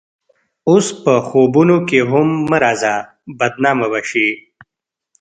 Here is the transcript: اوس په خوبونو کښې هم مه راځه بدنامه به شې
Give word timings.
اوس 0.69 0.87
په 1.03 1.13
خوبونو 1.27 1.75
کښې 1.87 1.99
هم 2.11 2.27
مه 2.49 2.57
راځه 2.65 2.93
بدنامه 3.39 3.87
به 3.91 4.01
شې 4.09 4.27